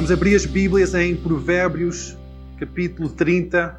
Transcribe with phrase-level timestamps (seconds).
[0.00, 2.16] Vamos abrir as Bíblias em Provérbios,
[2.58, 3.78] capítulo 30,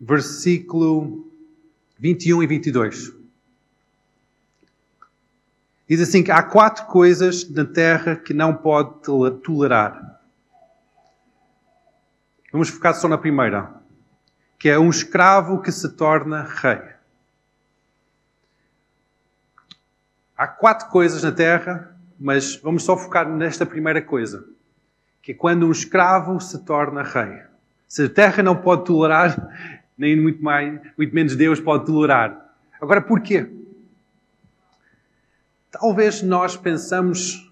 [0.00, 1.32] versículo
[1.96, 3.12] 21 e 22.
[5.88, 9.00] Diz assim que há quatro coisas na terra que não pode
[9.44, 10.20] tolerar.
[12.50, 13.72] Vamos focar só na primeira,
[14.58, 16.82] que é um escravo que se torna rei.
[20.36, 24.52] Há quatro coisas na terra, mas vamos só focar nesta primeira coisa,
[25.24, 27.40] que é quando um escravo se torna rei.
[27.88, 29.34] Se a terra não pode tolerar,
[29.96, 32.54] nem muito mais, muito menos Deus pode tolerar.
[32.78, 33.50] Agora, porquê?
[35.70, 37.50] Talvez nós pensamos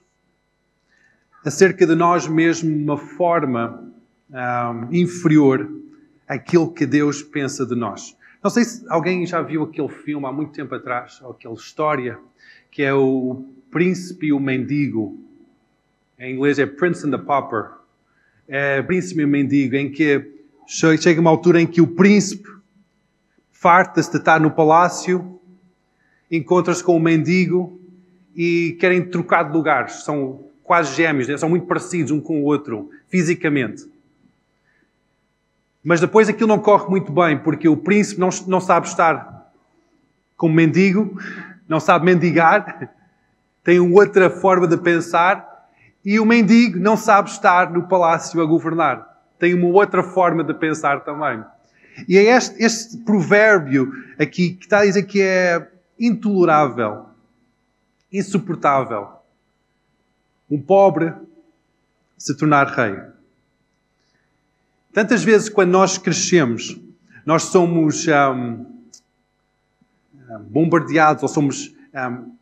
[1.42, 3.90] acerca de nós mesmos de uma forma
[4.30, 5.68] um, inferior
[6.28, 8.14] àquilo que Deus pensa de nós.
[8.42, 12.18] Não sei se alguém já viu aquele filme há muito tempo atrás, ou aquela história,
[12.70, 15.18] que é o Príncipe e o Mendigo.
[16.22, 17.72] Em inglês é Prince and the Pauper.
[18.46, 20.24] É Príncipe e Mendigo, em que
[20.68, 22.48] chega uma altura em que o príncipe
[23.50, 25.40] farta-se de estar no palácio,
[26.30, 27.76] encontra-se com o mendigo
[28.36, 30.04] e querem trocar de lugares.
[30.04, 31.36] São quase gêmeos, né?
[31.36, 33.84] são muito parecidos um com o outro, fisicamente.
[35.82, 39.52] Mas depois aquilo não corre muito bem, porque o príncipe não, não sabe estar
[40.36, 41.20] como mendigo,
[41.68, 42.94] não sabe mendigar,
[43.64, 45.51] tem outra forma de pensar,
[46.04, 49.24] e o mendigo não sabe estar no palácio a governar.
[49.38, 51.44] Tem uma outra forma de pensar também.
[52.08, 57.12] E é este, este provérbio aqui que está a dizer que é intolerável
[58.12, 59.08] insuportável.
[60.50, 61.14] Um pobre
[62.18, 63.00] se tornar rei.
[64.92, 66.78] Tantas vezes, quando nós crescemos,
[67.24, 68.66] nós somos um,
[70.50, 71.74] bombardeados ou somos.
[71.94, 72.41] Um,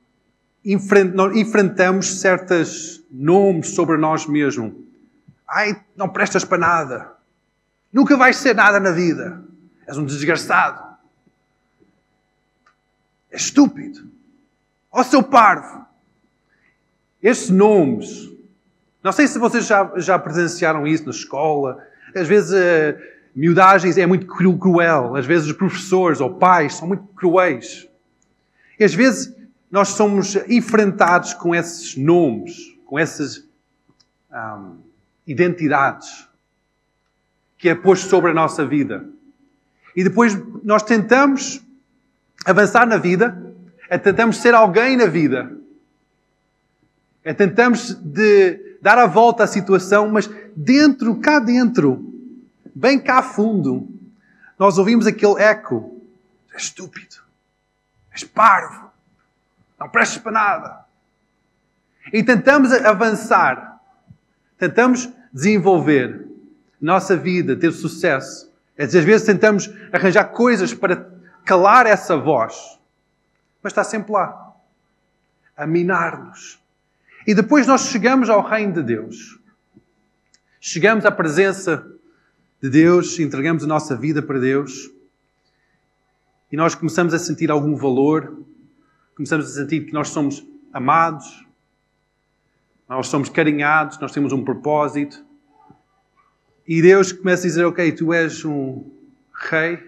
[0.65, 4.73] enfrentamos certos nomes sobre nós mesmos.
[5.49, 7.13] Ai, não prestas para nada.
[7.93, 9.43] Nunca vais ser nada na vida.
[9.87, 10.97] És um desgraçado.
[13.31, 14.09] És estúpido.
[14.93, 15.87] Ó oh, seu parvo!
[17.23, 18.31] Estes nomes,
[19.03, 21.85] não sei se vocês já, já presenciaram isso na escola.
[22.15, 22.99] Às vezes, uh,
[23.35, 25.17] miudagens é muito cruel.
[25.17, 27.89] Às vezes, os professores ou pais são muito cruéis.
[28.79, 29.35] E às vezes,
[29.71, 33.45] nós somos enfrentados com esses nomes, com essas
[34.33, 34.77] um,
[35.27, 36.27] identidades
[37.57, 39.07] que é posto sobre a nossa vida.
[39.95, 41.61] E depois nós tentamos
[42.45, 43.51] avançar na vida
[43.91, 45.51] é tentamos ser alguém na vida.
[47.25, 52.01] É tentamos de dar a volta à situação, mas dentro, cá dentro,
[52.73, 53.89] bem cá fundo,
[54.57, 56.01] nós ouvimos aquele eco.
[56.55, 57.17] És estúpido.
[58.15, 58.93] És parvo.
[59.81, 60.85] Não prestes para nada.
[62.13, 63.81] E tentamos avançar.
[64.59, 66.29] Tentamos desenvolver
[66.81, 68.53] nossa vida, ter sucesso.
[68.79, 71.09] Às vezes tentamos arranjar coisas para
[71.45, 72.81] calar essa voz
[73.63, 74.55] mas está sempre lá
[75.57, 76.59] a minar-nos.
[77.27, 79.39] E depois nós chegamos ao reino de Deus.
[80.61, 81.87] Chegamos à presença
[82.63, 84.91] de Deus, entregamos a nossa vida para Deus
[86.51, 88.43] e nós começamos a sentir algum valor,
[89.21, 90.43] começamos a sentir que nós somos
[90.73, 91.47] amados,
[92.89, 95.23] nós somos carinhados, nós temos um propósito.
[96.67, 98.83] E Deus começa a dizer: Ok, tu és um
[99.51, 99.79] rei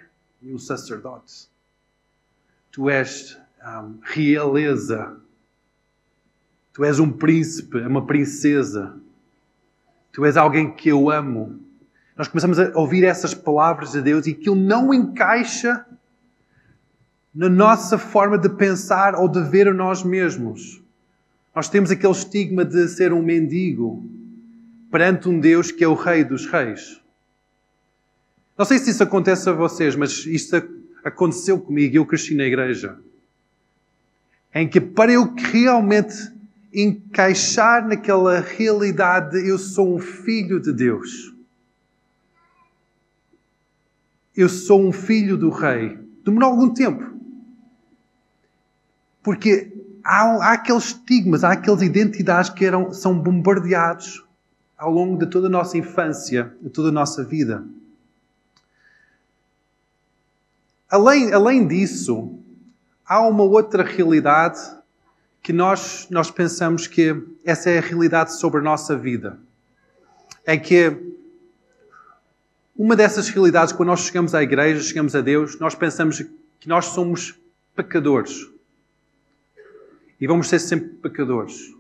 [0.43, 1.49] e um sacerdote.
[2.71, 5.17] Tu és um, realeza.
[6.75, 8.95] Tu és um príncipe, uma princesa.
[10.13, 11.59] Tu és alguém que eu amo.
[12.19, 15.87] Nós começamos a ouvir essas palavras de Deus e aquilo não encaixa
[17.35, 20.83] na nossa forma de pensar ou de ver a nós mesmos.
[21.55, 24.05] Nós temos aquele estigma de ser um mendigo
[24.91, 27.01] perante um Deus que é o Rei dos Reis.
[28.57, 30.63] Não sei se isso acontece a vocês, mas isto
[31.03, 31.97] aconteceu comigo.
[31.97, 32.99] Eu cresci na igreja
[34.55, 36.31] em que para eu realmente
[36.75, 41.35] encaixar naquela realidade, eu sou um filho de Deus.
[44.37, 45.99] Eu sou um filho do Rei.
[46.25, 47.13] Demorou algum tempo.
[49.23, 49.73] Porque
[50.05, 54.25] há, há aqueles estigmas, há aquelas identidades que eram, são bombardeados
[54.77, 57.65] ao longo de toda a nossa infância, de toda a nossa vida.
[60.91, 62.39] Além, além disso,
[63.07, 64.59] há uma outra realidade
[65.43, 69.39] que nós, nós pensamos que essa é a realidade sobre a nossa vida.
[70.45, 70.97] É que
[72.77, 76.23] uma dessas realidades, quando nós chegamos à igreja, chegamos a Deus, nós pensamos
[76.59, 77.39] que nós somos
[77.75, 78.52] pecadores.
[80.23, 81.75] E vamos ser sempre pecadores.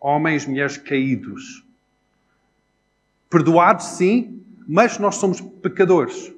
[0.00, 1.64] Homens, mulheres caídos.
[3.30, 6.32] Perdoados, sim, mas nós somos pecadores.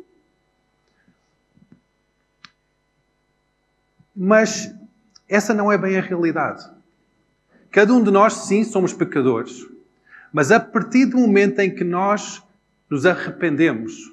[4.14, 4.74] Mas
[5.26, 6.70] essa não é bem a realidade.
[7.70, 9.66] Cada um de nós, sim, somos pecadores.
[10.30, 12.42] Mas a partir do momento em que nós
[12.90, 14.12] nos arrependemos,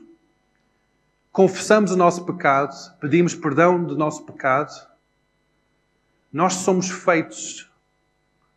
[1.33, 4.71] confessamos o nosso pecado, pedimos perdão do nosso pecado,
[6.31, 7.69] nós somos feitos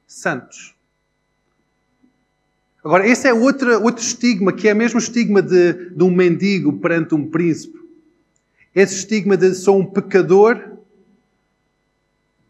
[0.07, 0.75] santos.
[2.85, 6.73] Agora, esse é outro, outro estigma, que é mesmo o estigma de, de um mendigo
[6.75, 7.79] perante um príncipe.
[8.75, 10.61] Esse estigma de sou um pecador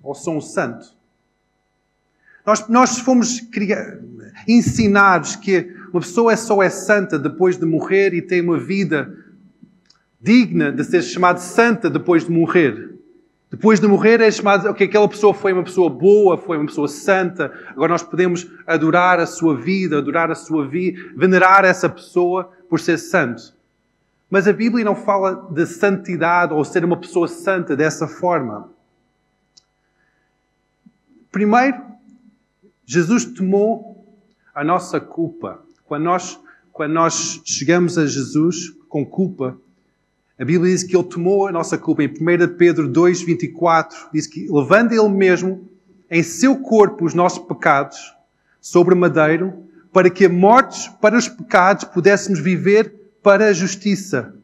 [0.02, 0.86] ou sou um santo.
[2.44, 3.40] Nós, nós fomos
[4.48, 9.16] ensinados que uma pessoa é só é santa depois de morrer e tem uma vida
[10.20, 12.91] digna de ser chamada santa depois de morrer.
[13.52, 16.88] Depois de morrer é chamado, ok, aquela pessoa foi uma pessoa boa, foi uma pessoa
[16.88, 22.50] santa, agora nós podemos adorar a sua vida, adorar a sua vida, venerar essa pessoa
[22.66, 23.52] por ser santo.
[24.30, 28.70] Mas a Bíblia não fala de santidade ou ser uma pessoa santa dessa forma.
[31.30, 31.78] Primeiro,
[32.86, 34.02] Jesus tomou
[34.54, 35.60] a nossa culpa.
[35.84, 36.40] Quando nós,
[36.72, 39.58] quando nós chegamos a Jesus com culpa,
[40.38, 42.02] a Bíblia diz que Ele tomou a nossa culpa.
[42.02, 45.68] Em 1 Pedro 2, 24, diz que levando Ele mesmo
[46.10, 48.14] em seu corpo os nossos pecados
[48.60, 49.52] sobre madeiro,
[49.92, 54.34] para que, mortos para os pecados, pudéssemos viver para a justiça.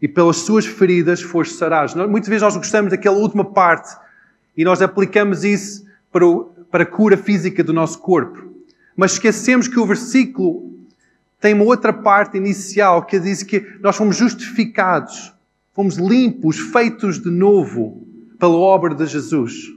[0.00, 1.94] E pelas suas feridas foste sarados.
[1.94, 3.96] Muitas vezes nós gostamos daquela última parte
[4.56, 8.52] e nós aplicamos isso para, o, para a cura física do nosso corpo.
[8.96, 10.72] Mas esquecemos que o versículo
[11.40, 15.34] tem uma outra parte inicial que diz que nós fomos justificados
[15.78, 18.04] Fomos limpos, feitos de novo
[18.36, 19.72] pela obra de Jesus.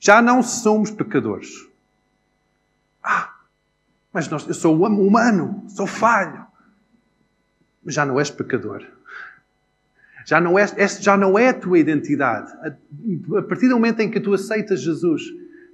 [0.00, 1.68] Já não somos pecadores.
[3.04, 3.34] Ah,
[4.10, 6.46] mas nós, eu sou humano, sou falho.
[7.84, 8.82] Mas já não és pecador.
[10.24, 12.50] Já não, és, já não é a tua identidade.
[13.36, 15.24] A partir do momento em que tu aceitas Jesus,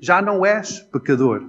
[0.01, 1.49] já não és pecador.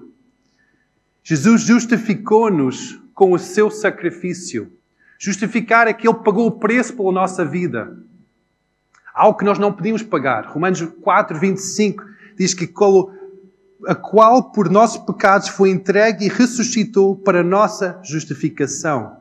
[1.23, 4.71] Jesus justificou-nos com o seu sacrifício.
[5.17, 7.97] Justificar é que Ele pagou o preço pela nossa vida.
[9.13, 10.45] Algo que nós não podíamos pagar.
[10.45, 12.03] Romanos 4, 25
[12.37, 12.69] diz que
[13.87, 19.17] a qual por nossos pecados foi entregue e ressuscitou para nossa justificação.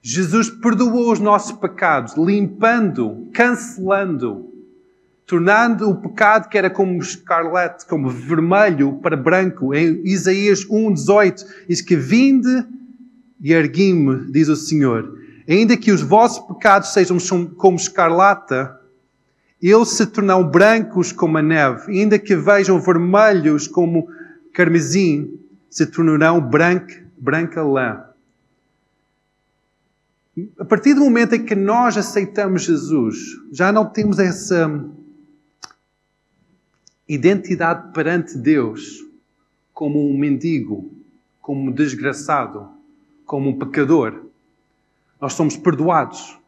[0.00, 4.50] Jesus perdoou os nossos pecados, limpando, cancelando,
[5.26, 9.72] tornando o pecado que era como escarlate, como vermelho para branco.
[9.72, 12.66] Em Isaías 1, 18 diz que vinde
[13.42, 15.18] e ergui-me, diz o Senhor.
[15.48, 17.18] Ainda que os vossos pecados sejam
[17.56, 18.80] como escarlata,
[19.60, 21.98] eles se tornarão brancos como a neve.
[21.98, 24.08] Ainda que vejam vermelhos como
[24.52, 28.04] carmesim, se tornarão branca, branca lã.
[30.58, 33.18] A partir do momento em que nós aceitamos Jesus,
[33.50, 34.70] já não temos essa
[37.08, 39.04] identidade perante Deus
[39.74, 40.90] como um mendigo,
[41.40, 42.81] como um desgraçado
[43.26, 44.26] como um pecador.
[45.20, 46.38] Nós somos perdoados.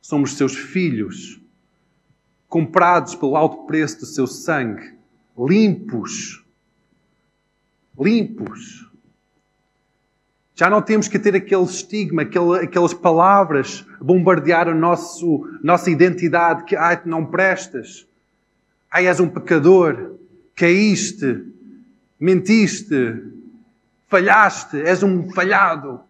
[0.00, 1.38] Somos seus filhos,
[2.48, 4.94] comprados pelo alto preço do seu sangue,
[5.36, 6.42] limpos.
[7.98, 8.88] Limpos.
[10.54, 16.74] Já não temos que ter aquele estigma, aquelas palavras bombardear a nosso, nossa identidade, que
[16.74, 18.06] ai, não prestas,
[18.90, 20.16] ai, és um pecador,
[20.56, 21.44] caíste,
[22.18, 23.22] mentiste,
[24.08, 26.00] falhaste, és um falhado.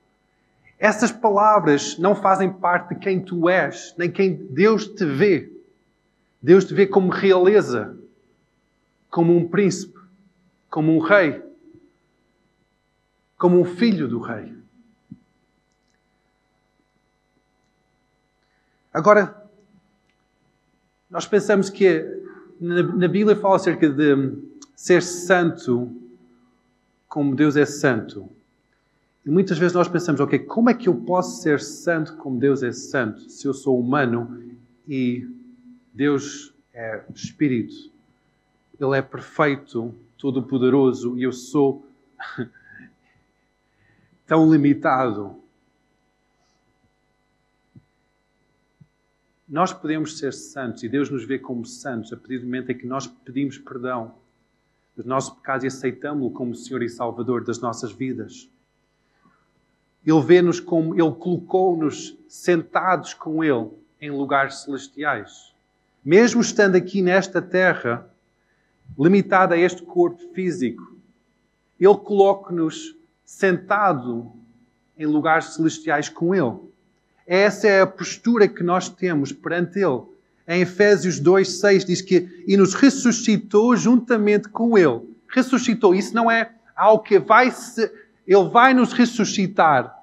[0.78, 5.52] Essas palavras não fazem parte de quem tu és, nem quem Deus te vê.
[6.40, 7.98] Deus te vê como realeza,
[9.10, 9.98] como um príncipe,
[10.70, 11.42] como um rei,
[13.36, 14.56] como um filho do rei.
[18.92, 19.48] Agora,
[21.10, 22.04] nós pensamos que
[22.60, 24.36] na Bíblia fala acerca de
[24.76, 25.90] ser santo
[27.08, 28.28] como Deus é santo.
[29.28, 32.62] E muitas vezes nós pensamos, ok, como é que eu posso ser santo como Deus
[32.62, 34.42] é santo, se eu sou humano
[34.88, 35.28] e
[35.92, 37.92] Deus é Espírito?
[38.80, 41.86] Ele é perfeito, todo-poderoso e eu sou
[44.26, 45.36] tão limitado.
[49.46, 52.78] Nós podemos ser santos e Deus nos vê como santos a partir do momento em
[52.78, 54.14] que nós pedimos perdão
[54.96, 58.48] dos nossos pecados e aceitamos-lo como Senhor e Salvador das nossas vidas.
[60.08, 63.68] Ele vê-nos como Ele colocou-nos sentados com Ele
[64.00, 65.52] em lugares celestiais.
[66.02, 68.08] Mesmo estando aqui nesta terra,
[68.98, 70.96] limitada a este corpo físico,
[71.78, 74.32] Ele coloca-nos sentado
[74.96, 76.56] em lugares celestiais com Ele.
[77.26, 80.04] Essa é a postura que nós temos perante Ele.
[80.48, 85.02] Em Efésios 2, 6 diz que e nos ressuscitou juntamente com Ele.
[85.28, 85.94] Ressuscitou.
[85.94, 87.92] Isso não é algo que vai se.
[88.26, 89.97] Ele vai nos ressuscitar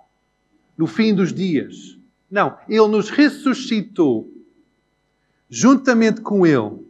[0.77, 1.97] no fim dos dias.
[2.29, 4.31] Não, Ele nos ressuscitou
[5.49, 6.85] juntamente com Ele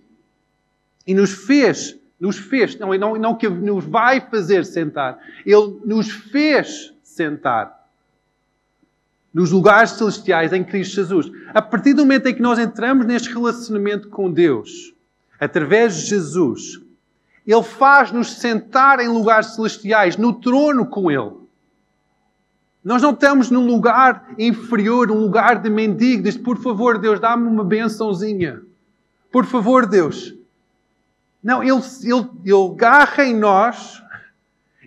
[1.05, 6.09] e nos fez, nos fez, não, não, não que nos vai fazer sentar, Ele nos
[6.09, 7.85] fez sentar
[9.33, 11.29] nos lugares celestiais em Cristo Jesus.
[11.53, 14.93] A partir do momento em que nós entramos neste relacionamento com Deus,
[15.37, 16.79] através de Jesus,
[17.45, 21.44] Ele faz-nos sentar em lugares celestiais, no trono com Ele.
[22.85, 26.21] Nós não estamos num lugar inferior, num lugar de mendigo.
[26.21, 28.61] Diz, por favor, Deus, dá-me uma bençãozinha.
[29.31, 30.35] Por favor, Deus.
[31.41, 34.03] Não, Ele, ele, ele agarra em nós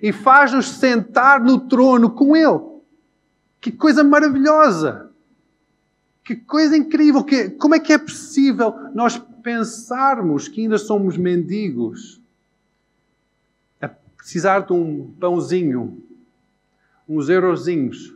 [0.00, 2.60] e faz-nos sentar no trono com Ele.
[3.60, 5.10] Que coisa maravilhosa!
[6.22, 7.24] Que coisa incrível!
[7.24, 12.20] Que, como é que é possível nós pensarmos que ainda somos mendigos?
[13.80, 16.00] A precisar de um pãozinho,
[17.08, 18.14] uns eurozinhos,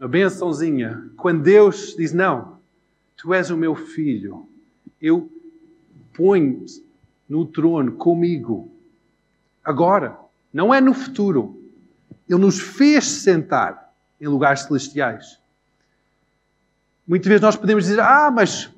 [0.00, 2.58] uma bençãozinha, quando Deus diz: Não,
[3.16, 4.48] tu és o meu filho,
[5.00, 5.30] eu
[6.14, 6.82] ponho-te
[7.28, 8.70] no trono comigo.
[9.62, 10.18] Agora,
[10.52, 11.60] não é no futuro.
[12.28, 15.38] Ele nos fez sentar em lugares celestiais.
[17.06, 18.70] Muitas vezes nós podemos dizer: Ah, mas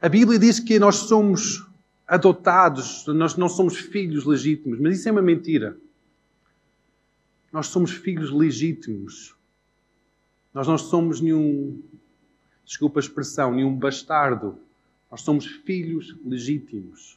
[0.00, 1.64] a Bíblia diz que nós somos
[2.06, 4.78] adotados, nós não somos filhos legítimos.
[4.80, 5.76] Mas isso é uma mentira.
[7.56, 9.34] Nós somos filhos legítimos.
[10.52, 11.80] Nós não somos nenhum,
[12.66, 14.58] desculpa a expressão, nenhum bastardo.
[15.10, 17.16] Nós somos filhos legítimos.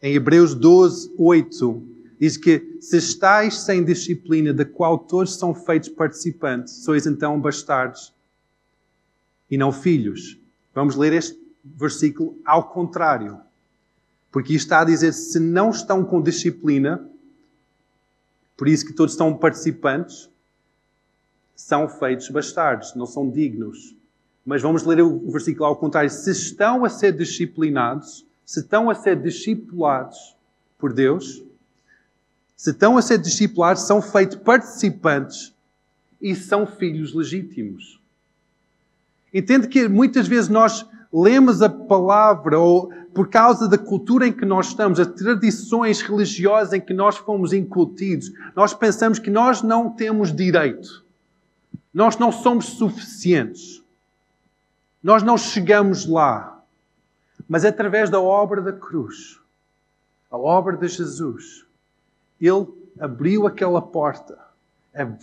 [0.00, 1.82] Em Hebreus 12, 8,
[2.18, 8.10] diz que se estáis sem disciplina, da qual todos são feitos participantes, sois então bastardos
[9.50, 10.38] e não filhos.
[10.74, 13.38] Vamos ler este versículo ao contrário.
[14.32, 17.06] Porque está a dizer: se não estão com disciplina,
[18.56, 20.28] por isso que todos estão participantes,
[21.54, 23.94] são feitos bastardos, não são dignos.
[24.44, 26.10] Mas vamos ler o versículo ao contrário.
[26.10, 30.36] Se estão a ser disciplinados, se estão a ser discipulados
[30.78, 31.42] por Deus,
[32.56, 35.52] se estão a ser discipulados, são feitos participantes
[36.20, 38.00] e são filhos legítimos.
[39.32, 44.44] Entende que muitas vezes nós lemos a palavra ou por causa da cultura em que
[44.44, 49.90] nós estamos, as tradições religiosas em que nós fomos incutidos, nós pensamos que nós não
[49.90, 51.04] temos direito.
[51.92, 53.82] Nós não somos suficientes.
[55.02, 56.60] Nós não chegamos lá.
[57.48, 59.38] Mas através da obra da cruz,
[60.30, 61.64] a obra de Jesus,
[62.40, 62.66] Ele
[62.98, 64.38] abriu aquela porta,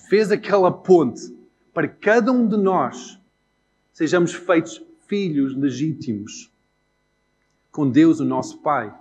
[0.09, 1.35] fez aquela ponte
[1.73, 3.17] para cada um de nós
[3.93, 6.50] sejamos feitos filhos legítimos
[7.71, 8.93] com Deus, o nosso Pai.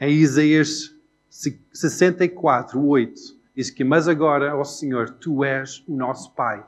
[0.00, 0.94] Em Isaías
[1.28, 3.20] 64, 8,
[3.54, 6.64] diz que, mas agora, ó Senhor, tu és o nosso Pai.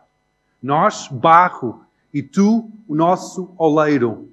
[0.63, 4.31] Nós, barro, e tu, o nosso oleiro.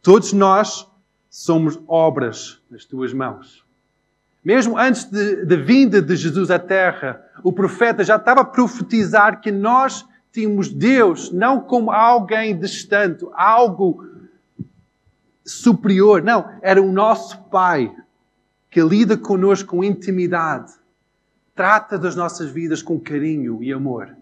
[0.00, 0.88] Todos nós
[1.28, 3.64] somos obras nas tuas mãos.
[4.44, 9.50] Mesmo antes da vinda de Jesus à terra, o profeta já estava a profetizar que
[9.50, 14.06] nós tínhamos Deus não como alguém distante, algo
[15.44, 16.22] superior.
[16.22, 17.94] Não, era o nosso Pai
[18.70, 20.72] que lida conosco com intimidade,
[21.54, 24.16] trata das nossas vidas com carinho e amor.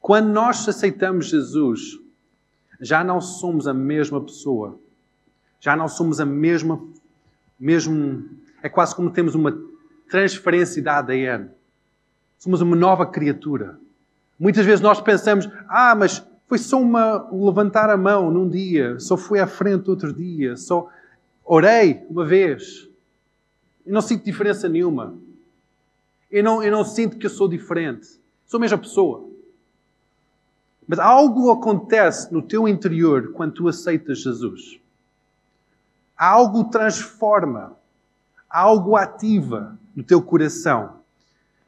[0.00, 1.98] Quando nós aceitamos Jesus,
[2.80, 4.78] já não somos a mesma pessoa.
[5.58, 6.80] Já não somos a mesma,
[7.58, 8.24] mesmo,
[8.62, 9.58] é quase como temos uma
[10.08, 11.50] transferência de ADN.
[12.38, 13.76] Somos uma nova criatura.
[14.38, 19.16] Muitas vezes nós pensamos, ah, mas foi só uma levantar a mão num dia, só
[19.16, 20.88] fui à frente outro dia, só
[21.44, 22.88] orei uma vez.
[23.84, 25.14] Eu não sinto diferença nenhuma.
[26.30, 28.20] Eu não, eu não sinto que eu sou diferente.
[28.46, 29.28] Sou a mesma pessoa.
[30.86, 34.78] Mas algo acontece no teu interior quando tu aceitas Jesus.
[36.16, 37.76] Algo transforma,
[38.48, 41.00] algo ativa no teu coração.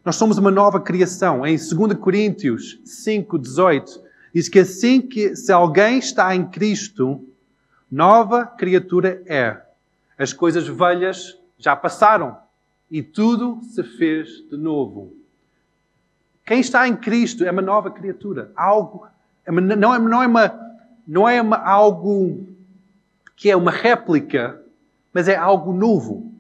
[0.05, 1.45] Nós somos uma nova criação.
[1.45, 7.25] Em 2 Coríntios 5, 18, Diz que assim que se alguém está em Cristo,
[7.91, 9.61] nova criatura é.
[10.19, 12.37] As coisas velhas já passaram
[12.91, 15.13] e tudo se fez de novo.
[16.45, 18.51] Quem está em Cristo é uma nova criatura.
[18.57, 19.07] Algo
[19.45, 20.69] é não é, não é uma
[21.07, 22.47] não é uma, algo
[23.35, 24.61] que é uma réplica,
[25.13, 26.31] mas é algo novo.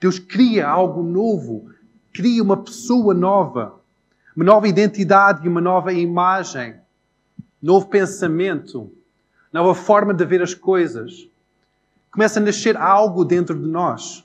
[0.00, 1.70] Deus cria algo novo,
[2.12, 3.78] cria uma pessoa nova,
[4.34, 6.74] uma nova identidade e uma nova imagem,
[7.62, 8.90] novo pensamento,
[9.52, 11.28] nova forma de ver as coisas.
[12.10, 14.24] Começa a nascer algo dentro de nós.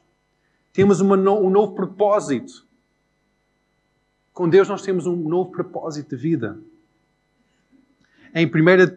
[0.71, 2.65] Temos uma, um novo propósito.
[4.33, 6.57] Com Deus nós temos um novo propósito de vida.
[8.33, 8.49] Em 1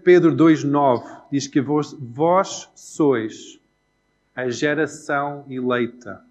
[0.02, 3.60] Pedro 2,9 diz que vós, vós sois
[4.34, 6.22] a geração eleita,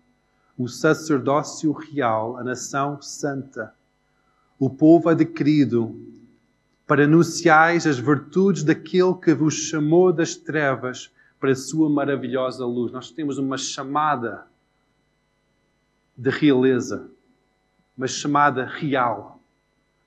[0.57, 3.73] o sacerdócio real, a nação santa,
[4.59, 5.95] o povo adquirido,
[6.87, 12.91] para anunciais as virtudes daquele que vos chamou das trevas para a sua maravilhosa luz.
[12.91, 14.45] Nós temos uma chamada
[16.15, 17.09] de realeza,
[17.97, 19.39] uma chamada real,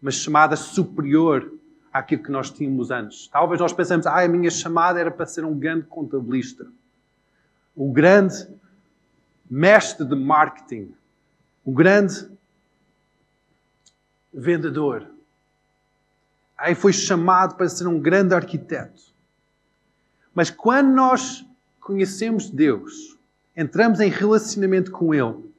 [0.00, 1.52] uma chamada superior
[1.92, 3.28] àquilo que nós tínhamos antes.
[3.28, 6.66] Talvez nós pensemos, ah, a minha chamada era para ser um grande contabilista,
[7.76, 8.46] um grande
[9.50, 10.94] mestre de marketing,
[11.66, 12.28] um grande
[14.32, 15.17] vendedor.
[16.58, 19.00] Aí foi chamado para ser um grande arquiteto.
[20.34, 21.46] Mas quando nós
[21.80, 23.16] conhecemos Deus,
[23.56, 25.52] entramos em relacionamento com Ele,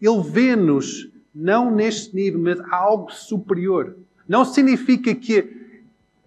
[0.00, 3.96] Ele vê-nos não neste nível, mas algo superior.
[4.28, 5.56] Não significa que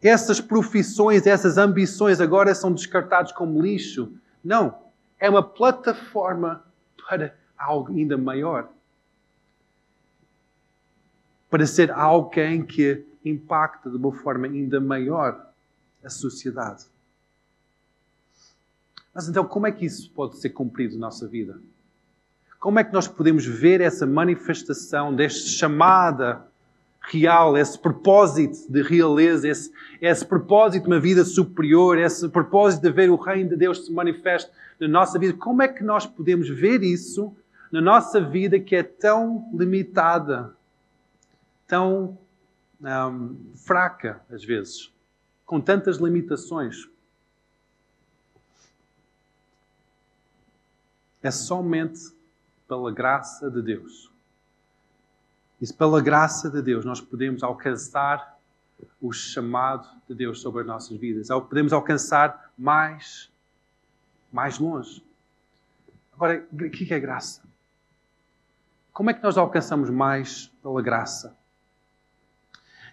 [0.01, 4.11] essas profissões, essas ambições agora são descartadas como lixo.
[4.43, 4.75] Não.
[5.19, 6.65] É uma plataforma
[6.97, 8.69] para algo ainda maior.
[11.49, 15.47] Para ser alguém que impacta de uma forma ainda maior
[16.03, 16.85] a sociedade.
[19.13, 21.59] Mas então, como é que isso pode ser cumprido na nossa vida?
[22.59, 26.45] Como é que nós podemos ver essa manifestação desta chamada
[27.01, 32.91] real, esse propósito de realeza, esse, esse propósito de uma vida superior, esse propósito de
[32.91, 35.33] ver o reino de Deus se manifeste na nossa vida.
[35.33, 37.35] Como é que nós podemos ver isso
[37.71, 40.53] na nossa vida que é tão limitada,
[41.67, 42.17] tão
[43.55, 44.91] fraca, às vezes,
[45.45, 46.89] com tantas limitações?
[51.21, 52.11] É somente
[52.67, 54.11] pela graça de Deus
[55.61, 58.39] e pela graça de Deus nós podemos alcançar
[58.99, 63.29] o chamado de Deus sobre as nossas vidas, podemos alcançar mais,
[64.33, 65.05] mais longe.
[66.11, 67.43] Agora, o que é graça?
[68.91, 71.37] Como é que nós alcançamos mais pela graça?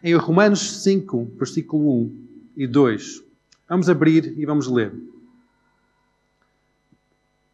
[0.01, 3.21] Em Romanos 5, versículo 1 e 2,
[3.69, 4.95] vamos abrir e vamos ler.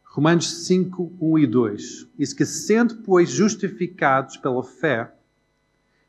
[0.03, 5.11] Romanos 5, 1 e 2 diz que, sendo, pois, justificados pela fé,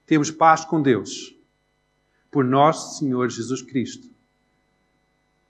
[0.04, 1.34] temos paz com Deus,
[2.30, 4.10] por nosso Senhor Jesus Cristo,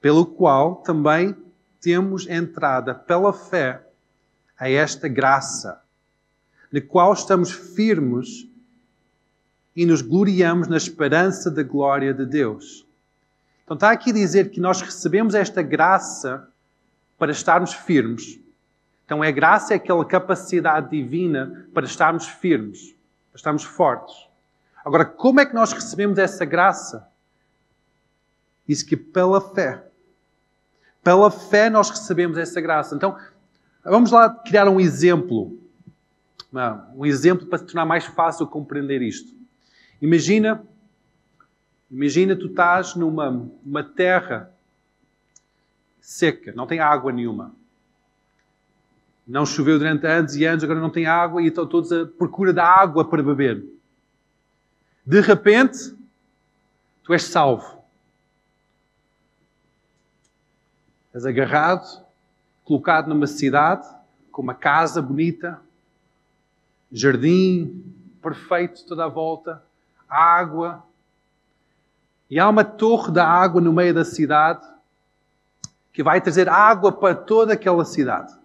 [0.01, 1.35] pelo qual também
[1.81, 3.85] temos entrada pela fé
[4.57, 5.83] a esta graça,
[6.70, 8.46] na qual estamos firmes
[9.77, 12.87] e nos gloriamos na esperança da glória de Deus.
[13.65, 16.49] Então está aqui a dizer que nós recebemos esta graça
[17.19, 18.41] para estarmos firmes
[19.07, 22.93] então, a graça é aquela capacidade divina para estarmos firmes,
[23.31, 24.17] para estarmos fortes.
[24.85, 27.09] Agora, como é que nós recebemos essa graça?
[28.67, 29.85] Diz que pela fé.
[31.05, 32.97] Pela fé nós recebemos essa graça.
[32.97, 33.17] Então,
[33.85, 35.57] vamos lá criar um exemplo.
[36.97, 39.33] Um exemplo para se tornar mais fácil compreender isto.
[40.01, 40.63] Imagina,
[41.91, 43.31] imagina tu estás numa
[43.65, 44.53] uma terra
[46.01, 47.55] seca, não tem água nenhuma.
[49.27, 52.53] Não choveu durante anos e anos, agora não tem água e estão todos à procura
[52.53, 53.65] da água para beber.
[55.05, 55.97] De repente,
[57.03, 57.83] tu és salvo.
[61.13, 62.05] És agarrado,
[62.65, 63.89] colocado numa cidade
[64.31, 65.61] com uma casa bonita,
[66.93, 67.83] jardim
[68.23, 69.65] perfeito toda a volta,
[70.09, 70.85] água.
[72.29, 74.66] E há uma torre da água no meio da cidade
[75.92, 78.37] que vai trazer água para toda aquela cidade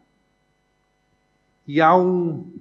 [1.67, 2.51] e há um,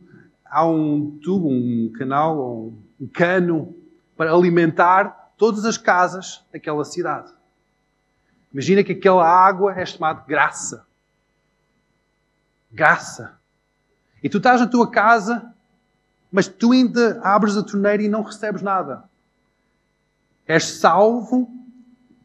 [0.45, 3.75] há um tubo, um canal, um cano
[4.17, 7.33] para alimentar todas as casas daquela cidade.
[8.53, 10.87] Imagina que aquela água é chamada graça.
[12.71, 13.37] Graça.
[14.23, 15.53] E tu estás na tua casa,
[16.31, 19.05] mas tu ainda abres a torneira e não recebes nada.
[20.47, 21.51] És salvo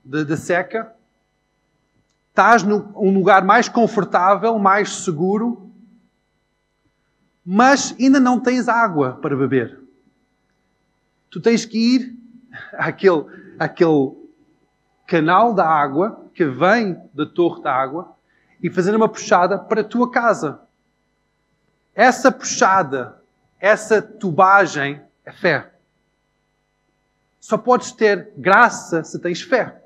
[0.03, 0.93] da seca,
[2.29, 5.71] estás num lugar mais confortável, mais seguro,
[7.45, 9.79] mas ainda não tens água para beber.
[11.29, 12.15] Tu tens que ir
[12.73, 13.25] àquele,
[13.59, 14.15] àquele
[15.07, 18.15] canal da água que vem da torre da água
[18.61, 20.59] e fazer uma puxada para a tua casa.
[21.93, 23.21] essa puxada,
[23.59, 25.71] essa tubagem é fé.
[27.39, 29.81] Só podes ter graça se tens fé.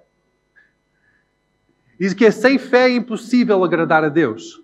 [1.99, 4.61] Diz que é sem fé é impossível agradar a Deus.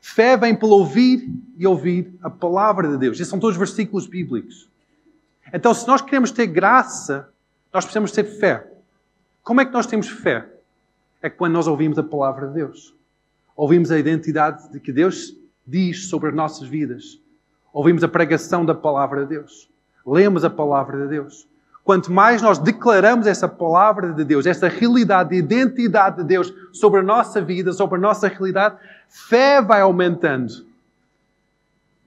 [0.00, 3.16] Fé vem pelo ouvir e ouvir a palavra de Deus.
[3.16, 4.68] Esses são todos versículos bíblicos.
[5.52, 7.28] Então, se nós queremos ter graça,
[7.72, 8.72] nós precisamos ter fé.
[9.42, 10.48] Como é que nós temos fé?
[11.20, 12.94] É quando nós ouvimos a palavra de Deus.
[13.56, 15.34] Ouvimos a identidade de que Deus
[15.66, 17.20] diz sobre as nossas vidas.
[17.72, 19.68] Ouvimos a pregação da palavra de Deus.
[20.06, 21.46] Lemos a palavra de Deus.
[21.82, 27.00] Quanto mais nós declaramos essa palavra de Deus, essa realidade de identidade de Deus sobre
[27.00, 28.76] a nossa vida, sobre a nossa realidade,
[29.08, 30.66] fé vai aumentando.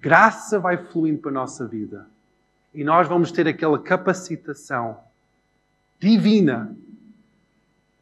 [0.01, 2.07] Graça vai fluindo para a nossa vida.
[2.73, 4.97] E nós vamos ter aquela capacitação
[5.99, 6.75] divina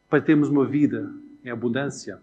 [0.10, 1.12] para termos uma vida
[1.44, 2.20] em abundância.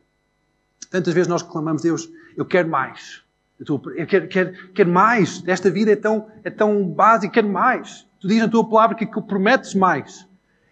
[0.90, 3.23] Tantas vezes nós clamamos, Deus, eu quero mais.
[3.58, 5.42] Eu, quero, quero, quero mais.
[5.46, 8.06] Esta vida é tão, é tão básica, quero mais.
[8.20, 10.26] Tu dizes na tua palavra que, que prometes mais.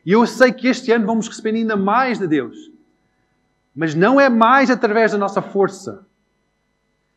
[0.05, 2.71] E eu sei que este ano vamos receber ainda mais de Deus.
[3.75, 6.05] Mas não é mais através da nossa força.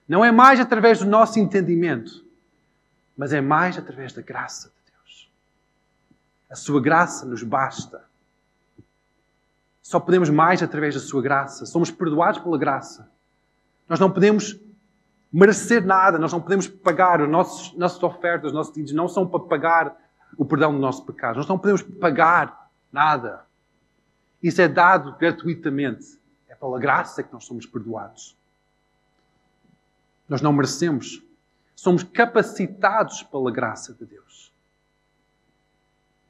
[0.07, 2.23] Não é mais através do nosso entendimento.
[3.17, 5.29] Mas é mais através da graça de Deus.
[6.49, 8.03] A sua graça nos basta.
[9.81, 11.65] Só podemos mais através da sua graça.
[11.65, 13.09] Somos perdoados pela graça.
[13.87, 14.59] Nós não podemos
[15.35, 17.19] merecer nada, nós não podemos pagar.
[17.27, 19.97] Nossos, nossas ofertas, os nossos pedidos não são para pagar
[20.37, 21.35] o perdão do nosso pecado.
[21.35, 23.45] Nós não podemos pagar nada.
[24.41, 26.17] Isso é dado gratuitamente.
[26.47, 28.33] É pela graça que nós somos perdoados.
[30.29, 31.21] Nós não merecemos.
[31.75, 34.53] Somos capacitados pela graça de Deus.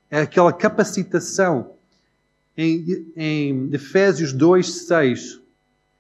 [0.10, 1.76] É aquela capacitação
[2.58, 5.45] em, em Efésios 2, 6.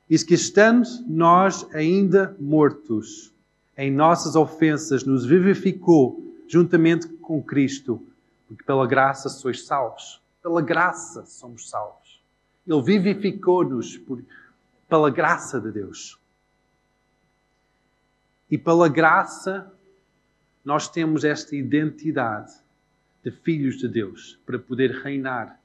[0.09, 3.33] Diz que estando nós ainda mortos
[3.77, 8.01] em nossas ofensas, nos vivificou juntamente com Cristo,
[8.47, 10.21] porque pela graça sois salvos.
[10.41, 12.21] Pela graça somos salvos.
[12.67, 13.99] Ele vivificou-nos
[14.87, 16.17] pela graça de Deus.
[18.49, 19.71] E pela graça
[20.63, 22.53] nós temos esta identidade
[23.23, 25.59] de filhos de Deus para poder reinar.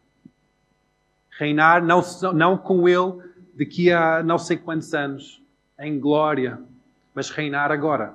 [1.39, 2.03] Reinar não,
[2.35, 3.30] não com Ele
[3.61, 5.43] daqui a não sei quantos anos,
[5.79, 6.59] em glória,
[7.15, 8.15] mas reinar agora.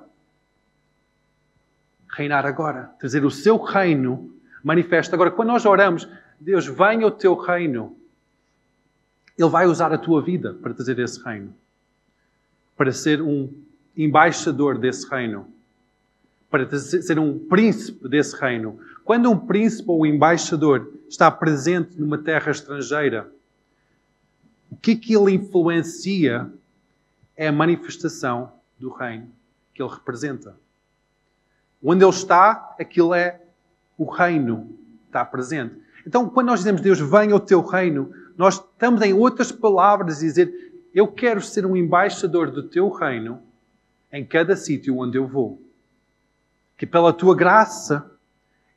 [2.08, 5.14] Reinar agora, trazer o seu reino manifesto.
[5.14, 6.08] Agora, quando nós oramos,
[6.40, 7.96] Deus, venha o teu reino,
[9.38, 11.54] Ele vai usar a tua vida para trazer esse reino,
[12.76, 13.48] para ser um
[13.96, 15.46] embaixador desse reino,
[16.50, 18.80] para ser um príncipe desse reino.
[19.04, 23.30] Quando um príncipe ou um embaixador está presente numa terra estrangeira,
[24.70, 26.50] o que, que ele influencia
[27.36, 29.30] é a manifestação do reino
[29.76, 30.56] que ele representa.
[31.82, 33.42] Onde Ele está, aquilo é
[33.98, 34.74] o reino,
[35.06, 35.76] está presente.
[36.06, 40.72] Então, quando nós dizemos Deus, venha o teu reino, nós estamos em outras palavras dizer,
[40.94, 43.42] eu quero ser um embaixador do teu reino
[44.10, 45.60] em cada sítio onde eu vou.
[46.78, 48.10] Que pela tua graça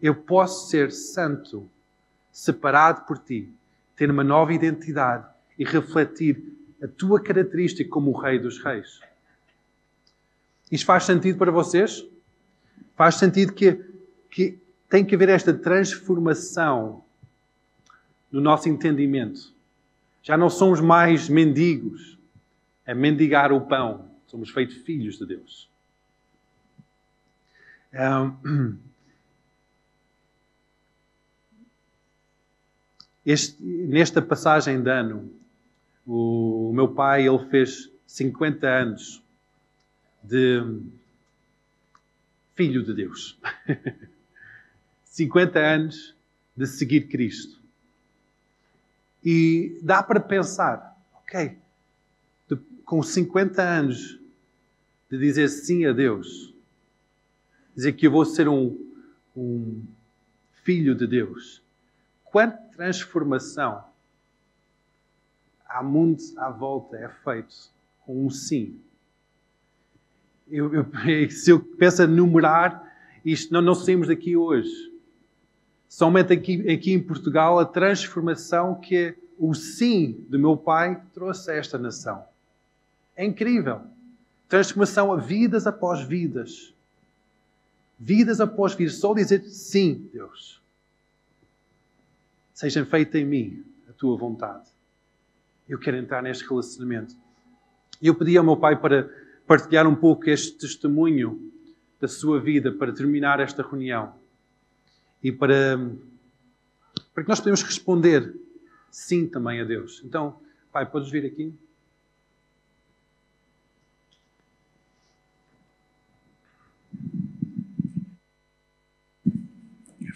[0.01, 1.69] eu posso ser santo,
[2.31, 3.51] separado por ti,
[3.95, 5.25] ter uma nova identidade
[5.59, 6.41] e refletir
[6.81, 9.01] a tua característica como o Rei dos Reis.
[10.71, 12.05] Isto faz sentido para vocês?
[12.95, 13.83] Faz sentido que,
[14.31, 14.57] que
[14.89, 17.03] tem que haver esta transformação
[18.31, 19.51] no nosso entendimento.
[20.23, 22.17] Já não somos mais mendigos
[22.87, 24.09] a mendigar o pão.
[24.27, 25.69] Somos feitos filhos de Deus.
[33.25, 35.29] Este, nesta passagem de ano,
[36.11, 39.23] o, meu pai ele fez 50 anos
[40.23, 40.59] de
[42.55, 43.37] filho de Deus.
[45.05, 46.15] 50 anos
[46.57, 47.59] de seguir Cristo.
[49.23, 51.55] E dá para pensar, ok,
[52.49, 54.19] de, com 50 anos
[55.11, 56.53] de dizer sim a Deus,
[57.75, 58.75] dizer que eu vou ser um,
[59.35, 59.83] um
[60.63, 61.61] filho de Deus,
[62.23, 63.88] quanta transformação
[65.69, 67.55] há mundo à volta é feito
[68.05, 68.79] com um sim
[70.51, 70.85] eu, eu,
[71.29, 72.91] se eu peço a numerar,
[73.23, 74.89] isto não, não saímos daqui hoje.
[75.87, 81.55] Somente aqui, aqui em Portugal, a transformação que o sim do meu pai trouxe a
[81.55, 82.23] esta nação.
[83.15, 83.81] É incrível.
[84.47, 86.73] Transformação a vidas após vidas.
[87.97, 88.95] Vidas após vidas.
[88.95, 90.61] Só dizer sim, Deus.
[92.53, 94.67] Seja feita em mim a tua vontade.
[95.69, 97.15] Eu quero entrar neste relacionamento.
[98.01, 99.07] Eu pedi ao meu pai para
[99.45, 101.51] partilhar um pouco este testemunho
[102.01, 104.15] da sua vida para terminar esta reunião
[105.23, 105.77] e para,
[107.13, 108.33] para que nós podemos responder
[108.89, 110.01] sim também a Deus.
[110.03, 110.39] Então,
[110.71, 111.53] Pai, podes vir aqui?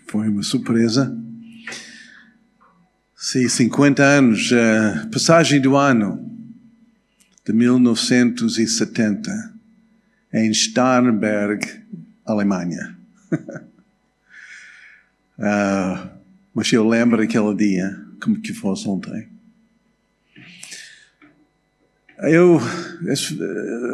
[0.07, 1.22] Foi uma surpresa.
[3.25, 6.29] Sim, 50 anos, uh, passagem do ano
[7.45, 9.31] de 1970
[10.33, 11.65] em Starnberg,
[12.25, 12.97] Alemanha.
[15.39, 16.09] uh,
[16.53, 19.29] mas eu lembro aquele dia como que fosse ontem.
[22.23, 22.59] Eu,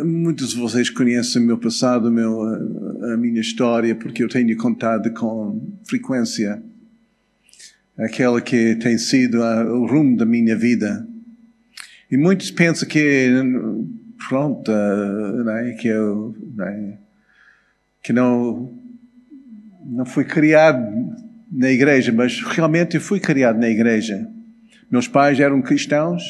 [0.04, 2.42] muitos de vocês conhecem o meu passado, meu,
[3.14, 6.60] a minha história, porque eu tenho contado com frequência
[8.00, 11.06] aquela que tem sido o rumo da minha vida.
[12.10, 13.30] E muitos pensam que,
[14.28, 16.98] pronto, né, que eu né,
[18.02, 18.74] que não,
[19.86, 20.82] não fui criado
[21.52, 24.28] na igreja, mas realmente eu fui criado na igreja.
[24.90, 26.24] Meus pais eram cristãos,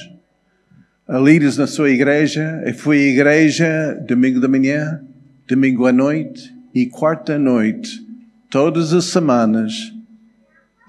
[1.07, 2.61] líderes na sua igreja.
[2.65, 5.01] Eu fui à igreja domingo da manhã,
[5.47, 8.05] domingo à noite e quarta noite,
[8.49, 9.93] todas as semanas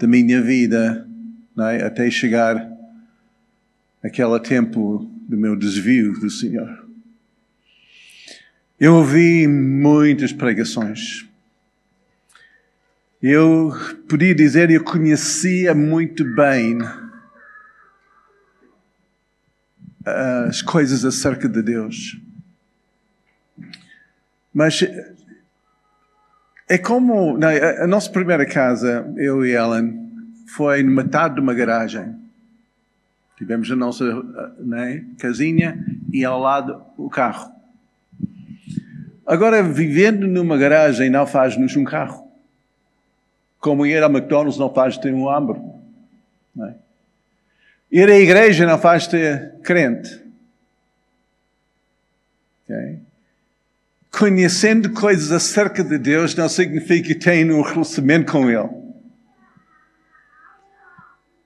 [0.01, 1.07] da minha vida,
[1.59, 1.85] é?
[1.85, 2.67] até chegar
[4.03, 6.89] aquele tempo do meu desvio do Senhor.
[8.79, 11.29] Eu ouvi muitas pregações.
[13.23, 13.73] Eu
[14.09, 16.79] podia dizer, eu conhecia muito bem
[20.49, 22.19] as coisas acerca de Deus.
[24.55, 24.81] Mas
[26.70, 30.09] é como a nossa primeira casa, eu e Ellen,
[30.54, 32.14] foi no metade de uma garagem.
[33.37, 34.04] Tivemos a nossa
[34.61, 37.50] né, casinha e ao lado o carro.
[39.26, 42.30] Agora, vivendo numa garagem não faz-nos um carro.
[43.59, 45.61] Como ir ao McDonald's não faz ter um hambre.
[46.56, 46.74] É?
[47.90, 50.22] Ir à igreja não faz ter crente.
[52.62, 53.00] Okay?
[54.11, 58.68] Conhecendo coisas acerca de Deus não significa que tenha um relacionamento com Ele.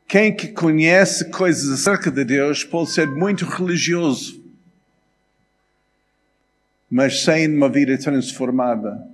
[0.06, 4.42] Quem que conhece coisas acerca de Deus pode ser muito religioso,
[6.90, 9.04] mas sem uma vida transformada.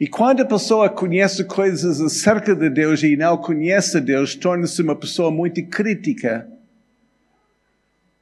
[0.00, 4.96] E quando a pessoa conhece coisas acerca de Deus e não conhece Deus, torna-se uma
[4.96, 6.48] pessoa muito crítica.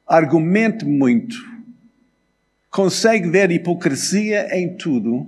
[0.05, 1.37] Argumente muito.
[2.69, 5.25] Consegue ver hipocrisia em tudo.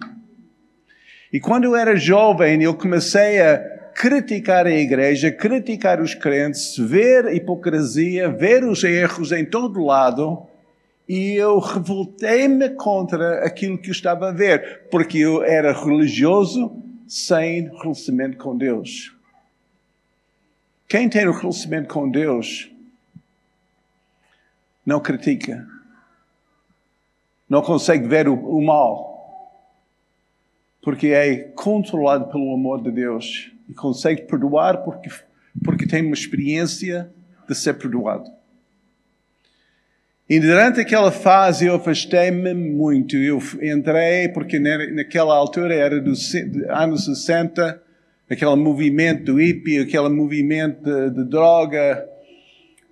[1.33, 3.57] E quando eu era jovem, eu comecei a
[3.93, 10.47] criticar a igreja, criticar os crentes, ver hipocrisia, ver os erros em todo lado
[11.07, 16.71] e eu revoltei-me contra aquilo que eu estava a ver, porque eu era religioso
[17.05, 19.13] sem relacionamento com Deus.
[20.87, 22.71] Quem tem um relacionamento com Deus
[24.85, 25.67] não critica,
[27.51, 29.59] não consegue ver o, o mal,
[30.81, 35.09] porque é controlado pelo amor de Deus e consegue perdoar porque,
[35.61, 37.11] porque tem uma experiência
[37.49, 38.31] de ser perdoado.
[40.29, 43.17] E durante aquela fase eu afastei-me muito.
[43.17, 46.33] Eu entrei, porque naquela altura era dos
[46.69, 47.83] anos 60,
[48.29, 52.07] aquele movimento do hippie, aquele movimento de, de droga,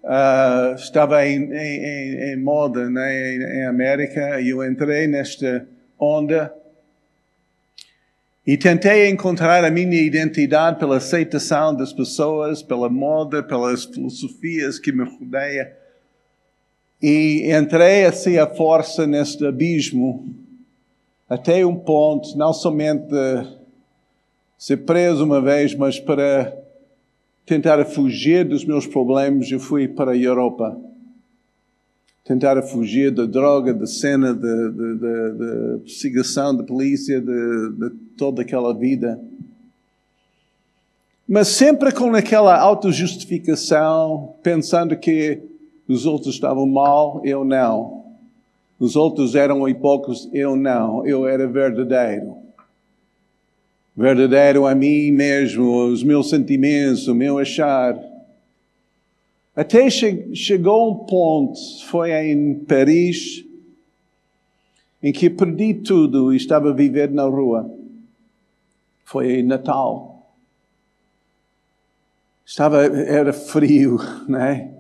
[0.04, 6.54] uh, estava em, em, em moda né, em, em América, e eu entrei nesta onda.
[8.46, 14.92] E tentei encontrar a minha identidade pela aceitação das pessoas, pela moda, pelas filosofias que
[14.92, 15.68] me rodeiam.
[17.02, 20.36] E entrei assim a força neste abismo,
[21.30, 23.08] até um ponto, não somente
[24.58, 26.59] ser preso uma vez, mas para
[27.50, 30.80] tentar fugir dos meus problemas, eu fui para a Europa.
[32.24, 39.20] Tentar fugir da droga, da cena, da perseguição da polícia, de, de toda aquela vida.
[41.28, 45.42] Mas sempre com aquela autojustificação, pensando que
[45.88, 48.04] os outros estavam mal, eu não.
[48.80, 51.04] Os outros eram hipócritas, eu não.
[51.04, 52.36] Eu era verdadeiro.
[54.00, 58.00] Verdadeiro a mim mesmo, os meus sentimentos, o meu achar.
[59.54, 61.60] Até che chegou um ponto,
[61.90, 63.44] foi em Paris,
[65.04, 67.70] em que perdi tudo e estava a viver na rua.
[69.04, 70.34] Foi em Natal.
[72.46, 73.98] Estava, era frio,
[74.30, 74.76] né?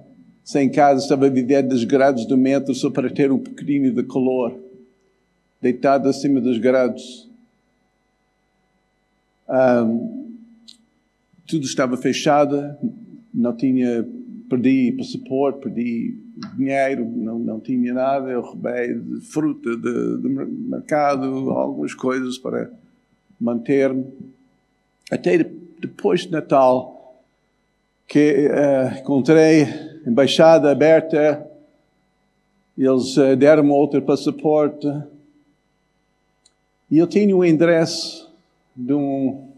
[0.46, 4.04] sem casa, estava a viver dos grados do metro só para ter um pouquinho de
[4.04, 4.58] calor.
[5.62, 7.29] deitado acima dos grados.
[9.50, 10.38] Um,
[11.48, 12.76] tudo estava fechado,
[13.34, 14.08] não tinha,
[14.48, 16.16] perdi passaporte, perdi
[16.56, 22.70] dinheiro, não, não tinha nada, eu roubei de fruta do mercado, algumas coisas para
[23.42, 24.06] manter-me.
[25.12, 25.44] Até
[25.80, 27.24] depois de Natal,
[28.08, 29.68] que uh, encontrei
[30.06, 31.48] embaixada aberta,
[32.78, 34.88] eles uh, deram-me outro passaporte,
[36.92, 38.29] e eu tinha o endereço
[38.80, 39.50] de um,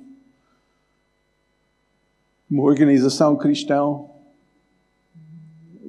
[2.50, 3.78] uma organização cristã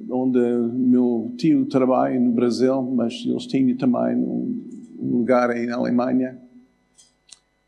[0.09, 4.63] onde meu tio trabalha no Brasil, mas eles tinham também um
[4.99, 6.37] lugar em Alemanha.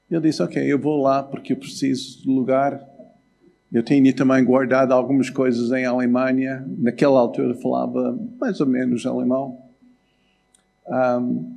[0.09, 2.79] Ele disse, ok, eu vou lá porque eu preciso de lugar.
[3.73, 6.63] Eu tinha também guardado algumas coisas em Alemanha.
[6.77, 9.57] Naquela altura falava mais ou menos alemão.
[10.87, 11.55] Um,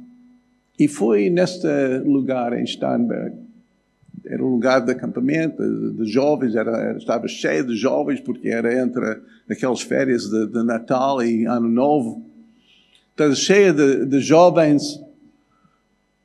[0.79, 1.69] e foi neste
[2.07, 3.48] lugar em Starnberg.
[4.25, 8.81] Era o lugar de acampamento de, de jovens, era, estava cheio de jovens, porque era
[8.81, 12.25] entre aquelas férias de, de Natal e Ano Novo.
[13.11, 15.01] Estava cheio de, de jovens.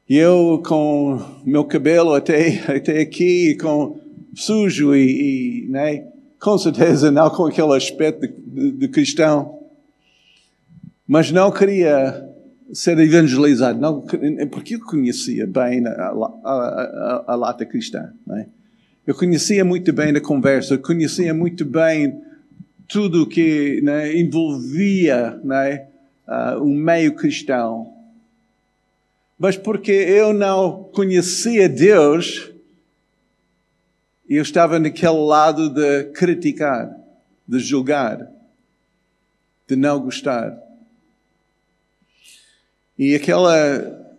[0.10, 3.99] E eu com meu cabelo até, até aqui, com
[4.36, 6.08] sujo e, e né?
[6.39, 9.60] com certeza não com aquele aspecto de, de cristão.
[11.08, 12.33] Mas não queria
[12.71, 14.02] ser evangelizado, não,
[14.52, 18.13] porque eu conhecia bem a, a, a, a lata cristã.
[18.32, 18.45] É?
[19.06, 22.21] Eu conhecia muito bem a conversa, eu conhecia muito bem
[22.88, 25.88] tudo que né, envolvia né,
[26.28, 27.93] uh, o meio cristão.
[29.38, 32.49] Mas porque eu não conhecia Deus,
[34.30, 36.95] eu estava naquele lado de criticar,
[37.45, 38.26] de julgar,
[39.67, 40.62] de não gostar.
[43.04, 44.16] E aquela,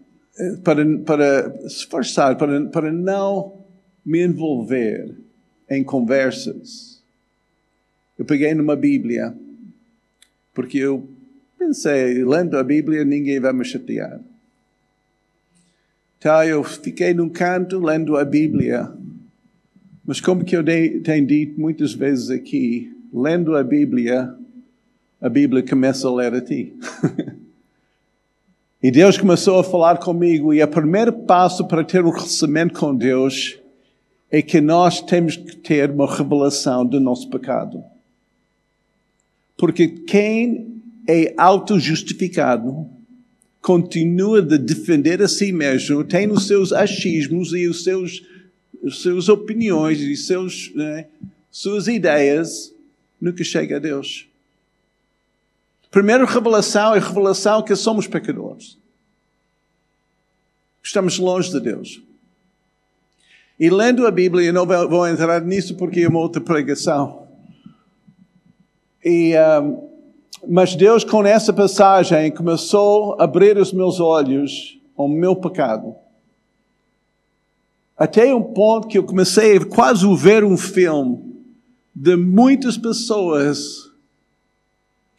[0.62, 3.64] para, para se esforçar, para, para não
[4.04, 5.16] me envolver
[5.70, 7.02] em conversas,
[8.18, 9.34] eu peguei numa Bíblia,
[10.52, 11.08] porque eu
[11.58, 14.20] pensei, lendo a Bíblia, ninguém vai me chatear.
[16.18, 18.92] Então eu fiquei num canto lendo a Bíblia,
[20.04, 24.34] mas como que eu tenho dito muitas vezes aqui, lendo a Bíblia,
[25.22, 26.76] a Bíblia começa a ler a ti.
[28.84, 32.94] E Deus começou a falar comigo, e o primeiro passo para ter um relacionamento com
[32.94, 33.58] Deus
[34.30, 37.82] é que nós temos que ter uma revelação do nosso pecado.
[39.56, 42.86] Porque quem é auto-justificado
[43.62, 48.22] continua de defender a si mesmo, tem os seus achismos e os seus,
[48.82, 51.06] os seus opiniões e seus, né,
[51.50, 52.70] suas ideias,
[53.18, 54.28] nunca chega a Deus.
[55.94, 58.76] Primeira revelação é revelação que somos pecadores.
[60.82, 62.02] Estamos longe de Deus.
[63.60, 67.28] E lendo a Bíblia, eu não vou entrar nisso porque é uma outra pregação.
[69.04, 69.88] E, um,
[70.48, 75.94] mas Deus, com essa passagem, começou a abrir os meus olhos ao meu pecado.
[77.96, 81.36] Até um ponto que eu comecei a quase ver um filme
[81.94, 83.93] de muitas pessoas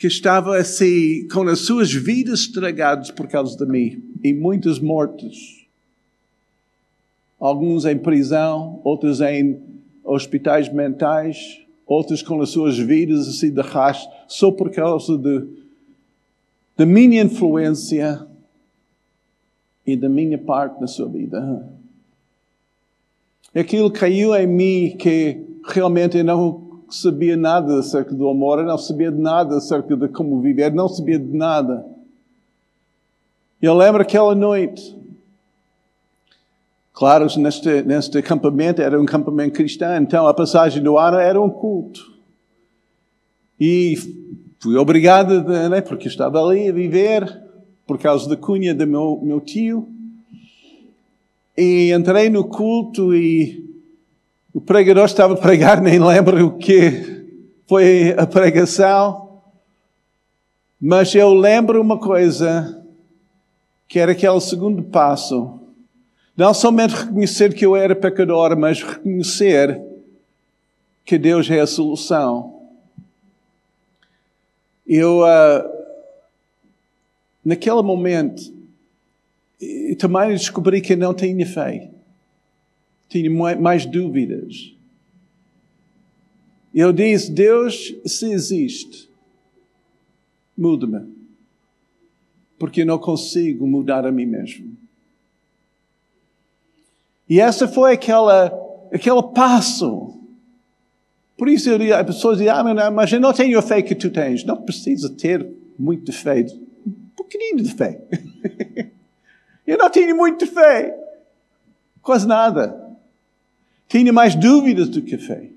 [0.05, 5.65] que estava assim, com as suas vidas estragadas por causa de mim, e muitos mortos.
[7.39, 9.59] Alguns em prisão, outros em
[10.03, 15.47] hospitais mentais, outros com as suas vidas assim de rastro, só por causa de,
[16.77, 18.27] da minha influência
[19.87, 21.67] e da minha parte na sua vida.
[23.55, 26.23] Aquilo caiu em mim que realmente eu
[26.85, 30.87] não sabia nada acerca do amor, não sabia de nada acerca de como viver, não
[30.87, 31.85] sabia de nada.
[33.61, 34.95] Eu lembro aquela noite.
[36.93, 41.49] Claro, neste, neste acampamento era um acampamento cristão, então a passagem do ano era um
[41.49, 42.13] culto.
[43.59, 43.95] E
[44.59, 47.43] fui obrigado, de, né, porque estava ali a viver,
[47.87, 49.89] por causa da cunha do meu, meu tio.
[51.57, 53.65] E entrei no culto e
[54.55, 57.25] o pregador estava a pregar, nem lembro o que
[57.67, 59.41] foi a pregação,
[60.79, 62.81] mas eu lembro uma coisa,
[63.85, 65.59] que era aquele segundo passo.
[66.37, 69.81] Não somente reconhecer que eu era pecador, mas reconhecer
[71.03, 72.61] que Deus é a solução.
[74.87, 75.69] Eu, uh,
[77.43, 78.41] naquele momento,
[79.99, 81.94] também descobri que não tinha fé
[83.15, 84.75] tinha mais dúvidas.
[86.73, 89.09] Eu disse: Deus, se existe,
[90.57, 91.13] muda-me.
[92.59, 94.75] Porque eu não consigo mudar a mim mesmo.
[97.29, 98.51] E essa foi aquela,
[98.93, 100.19] aquele passo.
[101.37, 104.09] Por isso eu as pessoas dizem, ah, mas eu não tenho a fé que tu
[104.09, 104.43] tens.
[104.43, 105.45] Não precisa ter
[105.77, 106.45] muito de fé.
[106.85, 108.01] Um pouquinho de fé.
[109.67, 110.97] eu não tenho muito fé.
[112.01, 112.84] Quase nada.
[113.87, 115.49] Tinha mais dúvidas do que fé.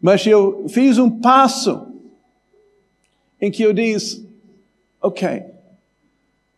[0.00, 1.86] Mas eu fiz um passo
[3.40, 4.26] em que eu disse,
[5.00, 5.44] ok,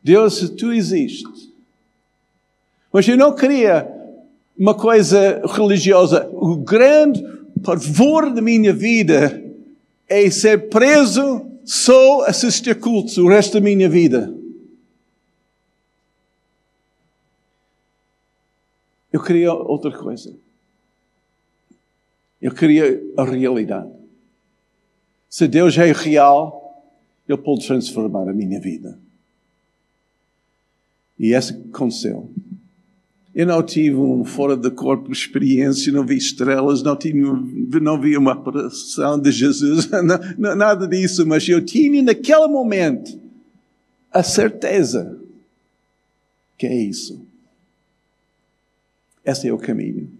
[0.02, 1.48] Deus, tu existes.
[2.92, 3.88] Mas eu não queria
[4.58, 6.28] uma coisa religiosa.
[6.32, 7.24] O grande
[7.62, 9.42] pavor da minha vida
[10.08, 14.32] é ser preso só a assistir cultos o resto da minha vida.
[19.12, 20.34] Eu queria outra coisa.
[22.40, 23.92] Eu queria a realidade.
[25.28, 26.84] Se Deus é real,
[27.28, 28.98] Ele pode transformar a minha vida.
[31.18, 32.30] E isso aconteceu.
[33.34, 37.32] Eu não tive um fora de corpo experiência, não vi estrelas, não, tinha,
[37.80, 39.88] não vi uma aparição de Jesus,
[40.36, 43.18] não, nada disso, mas eu tinha naquele momento
[44.10, 45.18] a certeza
[46.58, 47.31] que é isso.
[49.24, 50.10] Esse é o caminho.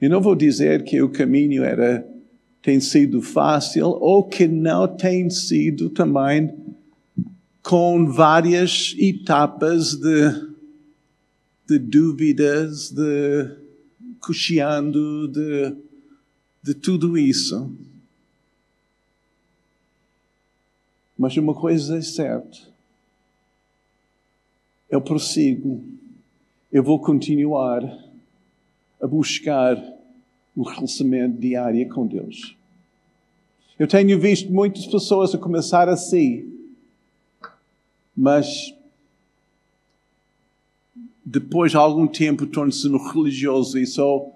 [0.00, 2.06] Eu não vou dizer que o caminho era
[2.60, 6.54] tem sido fácil ou que não tem sido também
[7.62, 10.54] com várias etapas de
[11.66, 13.56] de dúvidas, de
[14.20, 15.76] cocheando, de,
[16.62, 17.74] de tudo isso.
[21.18, 22.58] Mas uma coisa é certa.
[24.90, 25.82] Eu prossigo.
[26.74, 27.84] Eu vou continuar
[29.00, 29.80] a buscar
[30.56, 32.56] o relacionamento diário com Deus.
[33.78, 36.52] Eu tenho visto muitas pessoas a começar assim,
[38.16, 38.74] mas
[41.24, 44.28] depois de algum tempo torna-se no religioso e só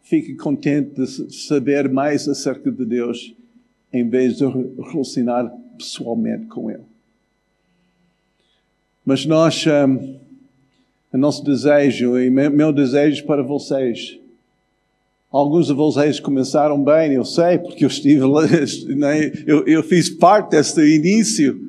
[0.00, 3.34] fica contente de saber mais acerca de Deus
[3.92, 6.84] em vez de relacionar pessoalmente com Ele.
[9.04, 10.29] Mas nós, um,
[11.12, 14.18] o nosso desejo e meu desejo para vocês,
[15.30, 18.42] alguns de vocês começaram bem, eu sei, porque eu estive lá,
[18.96, 21.68] né, eu, eu fiz parte deste início,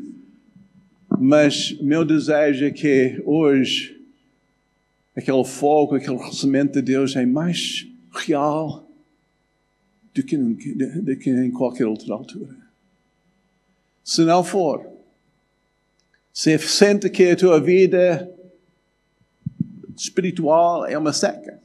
[1.20, 4.00] mas meu desejo é que hoje
[5.16, 8.88] aquele fogo, aquele recebimento de Deus é mais real
[10.14, 10.38] do que,
[11.16, 12.56] que em qualquer outra altura.
[14.04, 14.86] Se não for,
[16.34, 18.30] se sente que a tua vida
[20.02, 21.60] espiritual é uma seca.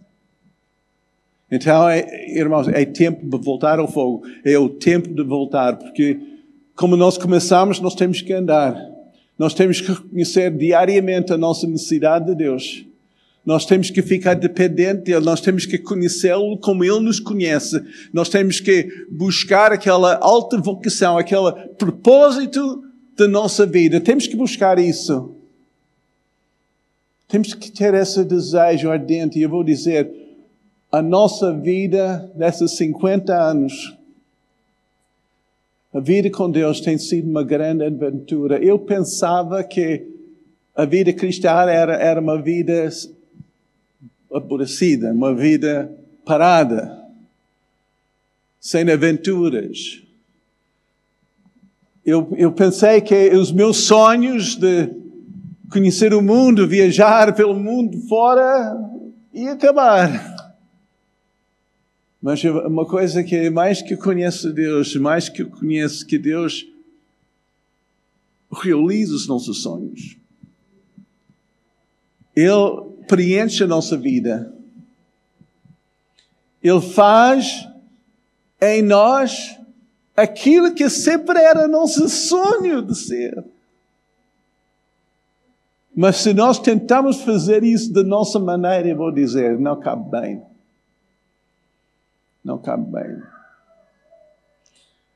[1.51, 2.05] Então, é,
[2.37, 4.25] irmãos, é tempo de voltar ao fogo.
[4.45, 6.19] É o tempo de voltar, porque
[6.75, 8.77] como nós começamos, nós temos que andar.
[9.39, 12.85] Nós temos que reconhecer diariamente a nossa necessidade de Deus.
[13.45, 17.81] Nós temos que ficar dependente dele, nós temos que conhecê-lo como ele nos conhece.
[18.13, 22.83] Nós temos que buscar aquela alta vocação, aquele propósito
[23.17, 24.01] da nossa vida.
[24.01, 25.36] Temos que buscar isso.
[27.29, 29.41] Temos que ter esse desejo ardente.
[29.41, 30.11] Eu vou dizer,
[30.91, 33.97] a nossa vida desses 50 anos,
[35.93, 38.63] a vida com Deus tem sido uma grande aventura.
[38.63, 40.07] Eu pensava que
[40.75, 42.89] a vida cristã era, era uma vida
[44.33, 45.91] aborrecida, uma vida
[46.25, 47.03] parada,
[48.61, 50.03] sem aventuras.
[52.05, 55.06] Eu, eu pensei que os meus sonhos de
[55.71, 58.77] conhecer o mundo, viajar pelo mundo fora,
[59.33, 60.37] ia acabar.
[62.21, 66.67] Mas uma coisa que mais que eu conheço Deus, mais que eu conheço que Deus
[68.51, 70.17] realiza os nossos sonhos.
[72.35, 74.53] Ele preenche a nossa vida.
[76.63, 77.69] Ele faz
[78.61, 79.57] em nós
[80.17, 83.45] aquilo que sempre era nosso sonho de ser.
[85.97, 90.43] Mas se nós tentamos fazer isso da nossa maneira, eu vou dizer, não cabe bem.
[92.45, 93.23] Não cabe bem.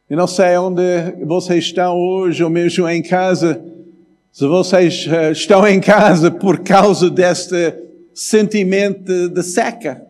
[0.09, 0.83] Eu não sei onde
[1.26, 3.62] vocês estão hoje, ou mesmo em casa,
[4.33, 7.74] se vocês eh, estão em casa por causa deste
[8.14, 10.10] sentimento de seca.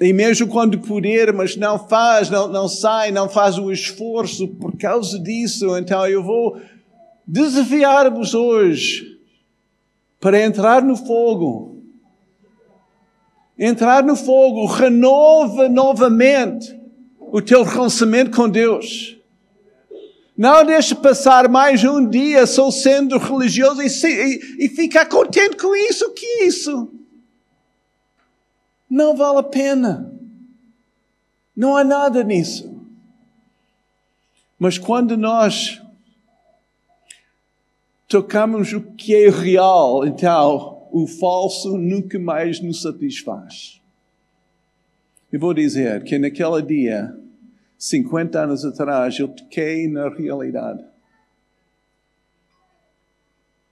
[0.00, 4.74] E mesmo quando puder, mas não faz, não, não sai, não faz o esforço por
[4.78, 6.58] causa disso, então eu vou
[7.26, 9.18] desafiar-vos hoje
[10.18, 11.82] para entrar no fogo.
[13.58, 16.74] Entrar no fogo, renova novamente
[17.18, 19.18] o teu relacionamento com Deus.
[20.34, 25.76] Não deixe passar mais um dia só sendo religioso e, e, e ficar contente com
[25.76, 26.06] isso.
[26.06, 26.99] O que é isso?
[28.90, 30.12] Não vale a pena.
[31.54, 32.68] Não há nada nisso.
[34.58, 35.80] Mas quando nós
[38.08, 43.80] tocamos o que é real, então o falso nunca mais nos satisfaz.
[45.32, 47.16] Eu vou dizer que naquele dia,
[47.78, 50.84] 50 anos atrás, eu toquei na realidade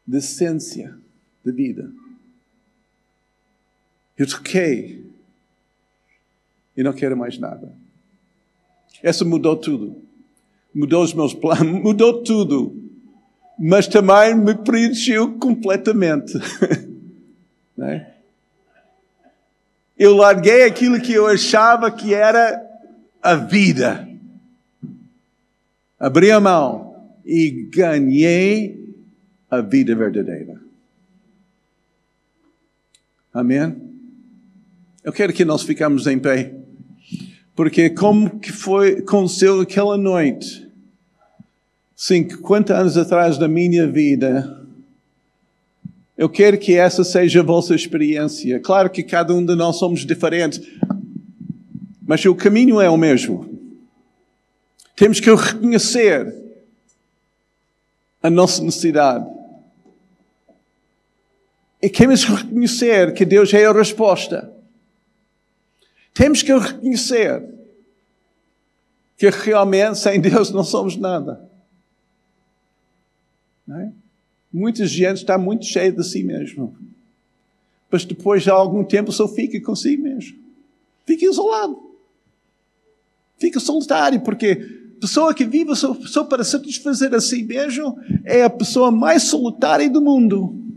[0.07, 0.97] da essência
[1.45, 1.91] da vida.
[4.17, 5.08] Eu toquei
[6.79, 7.75] e não quero mais nada.
[9.03, 10.01] Essa mudou tudo.
[10.73, 12.81] Mudou os meus planos, mudou tudo.
[13.59, 16.35] Mas também me preencheu completamente.
[17.81, 18.13] é?
[19.99, 22.65] Eu larguei aquilo que eu achava que era
[23.21, 24.09] a vida.
[25.99, 26.95] Abri a mão
[27.27, 28.95] e ganhei
[29.51, 30.61] a vida verdadeira.
[33.35, 33.77] Amém?
[35.03, 36.58] Eu quero que nós ficamos em pé.
[37.59, 40.65] Porque como que foi, aconteceu aquela noite,
[41.97, 44.65] 50 anos atrás da minha vida,
[46.17, 48.61] eu quero que essa seja a vossa experiência.
[48.61, 50.61] Claro que cada um de nós somos diferentes,
[52.07, 53.53] mas o caminho é o mesmo.
[54.95, 56.33] Temos que reconhecer
[58.23, 59.27] a nossa necessidade.
[61.83, 64.58] E temos que reconhecer que Deus é a resposta.
[66.19, 67.49] Temos que reconhecer
[69.17, 71.49] que realmente sem Deus não somos nada.
[73.71, 73.91] É?
[74.53, 76.77] Muita gente está muito cheia de si mesmo.
[77.89, 80.37] Mas depois de algum tempo só fica consigo mesmo.
[81.07, 81.81] Fica isolado.
[83.39, 88.43] Fica solitário, porque a pessoa que vive só, só para satisfazer a si mesmo é
[88.43, 90.68] a pessoa mais solitária do mundo.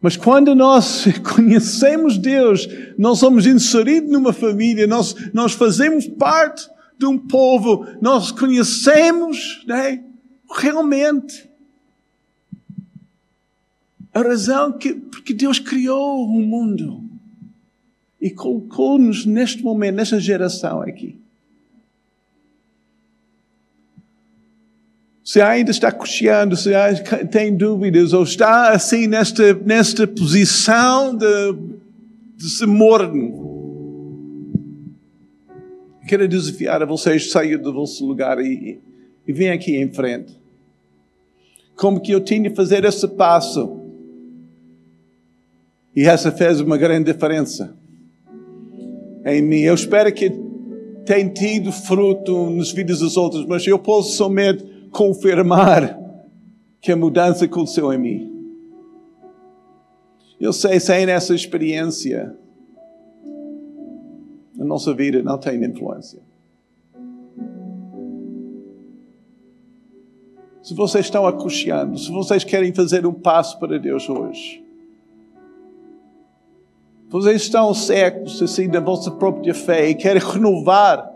[0.00, 7.06] Mas quando nós conhecemos Deus, nós somos inseridos numa família, nós, nós fazemos parte de
[7.06, 10.02] um povo, nós conhecemos né,
[10.50, 11.48] realmente
[14.12, 17.04] a razão que porque Deus criou o mundo
[18.20, 21.19] e colocou-nos neste momento, nesta geração aqui.
[25.30, 26.72] Se ainda está cocheando, se
[27.30, 31.54] tem dúvidas, ou está assim nesta, nesta posição de,
[32.36, 33.48] de se morno,
[36.08, 38.80] quero desafiar a vocês sair do vosso lugar e,
[39.24, 40.36] e vir aqui em frente.
[41.76, 43.78] Como que eu tinha de fazer esse passo.
[45.94, 47.72] E essa fez uma grande diferença
[49.24, 49.60] em mim.
[49.60, 50.28] Eu espero que
[51.06, 55.98] tenha tido fruto nas vidas dos outros, mas eu posso somente confirmar
[56.80, 58.30] que a mudança aconteceu em mim.
[60.40, 62.34] Eu sei, sem essa experiência,
[64.58, 66.20] a nossa vida não tem influência.
[70.62, 74.64] Se vocês estão acucheando, se vocês querem fazer um passo para Deus hoje,
[77.08, 81.09] vocês estão cegos assim da vossa própria fé e querem renovar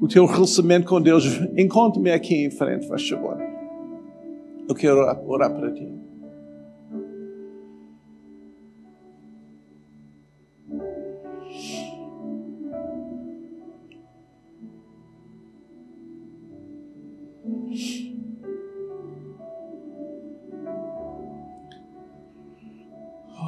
[0.00, 1.24] o teu relacionamento com Deus,
[1.56, 3.38] encontre-me aqui em frente, faz favor.
[4.68, 5.88] Eu quero orar, orar para ti.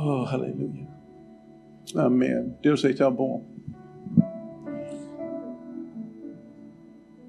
[0.00, 0.86] Oh, aleluia.
[1.96, 2.54] Amém.
[2.62, 3.57] Deus é tão bom.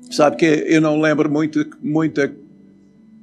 [0.10, 2.20] Sabe que eu não lembro muito, muito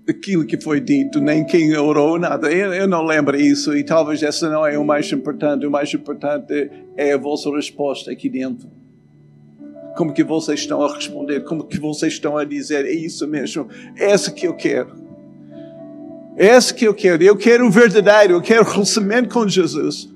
[0.09, 2.51] aquilo que foi dito, nem quem orou, nada.
[2.51, 5.67] Eu, eu, não lembro isso e talvez essa não é o mais importante.
[5.67, 8.69] O mais importante é a vossa resposta aqui dentro.
[9.97, 11.41] Como que vocês estão a responder?
[11.41, 12.85] Como que vocês estão a dizer?
[12.85, 13.69] É isso mesmo.
[13.97, 14.95] É essa que eu quero.
[16.37, 17.23] É essa que eu quero.
[17.23, 18.35] Eu quero o verdadeiro.
[18.35, 20.15] Eu quero o relacionamento com Jesus.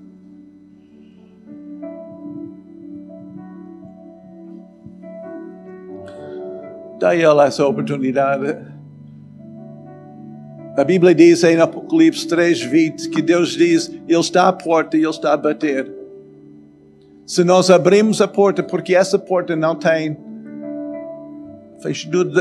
[7.01, 8.59] Dá ela essa oportunidade.
[10.77, 15.01] A Bíblia diz em Apocalipse 3, 20 que Deus diz: Ele está à porta e
[15.01, 15.91] Ele está a bater.
[17.27, 20.17] Se nós abrimos a porta, porque essa porta não tem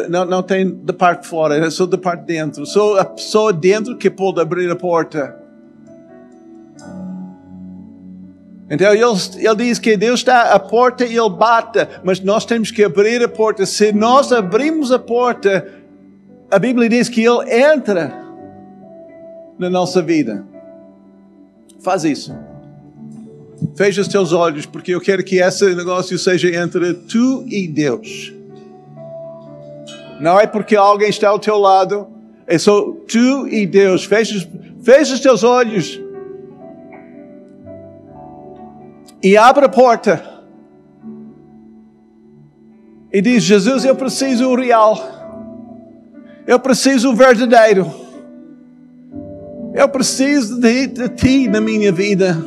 [0.09, 2.65] não, não tem da parte de fora, é só da parte de dentro.
[2.65, 5.38] Só a pessoa dentro que pode abrir a porta.
[8.69, 9.03] Então ele,
[9.37, 13.23] ele diz que Deus está à porta e ele bate, mas nós temos que abrir
[13.23, 13.65] a porta.
[13.65, 15.67] Se nós abrimos a porta,
[16.51, 18.13] a Bíblia diz que ele entra
[19.57, 20.45] na nossa vida.
[21.79, 22.35] Faz isso.
[23.75, 28.33] Fecha os teus olhos, porque eu quero que esse negócio seja entre tu e Deus.
[30.19, 32.07] Não é porque alguém está ao teu lado,
[32.45, 34.05] é só tu e Deus.
[34.05, 34.47] Fecha,
[34.83, 35.99] fecha os teus olhos.
[39.21, 40.23] E abre a porta.
[43.11, 44.97] E diz: Jesus, eu preciso o real.
[46.47, 47.89] Eu preciso o verdadeiro.
[49.73, 52.37] Eu preciso de, de ti na minha vida.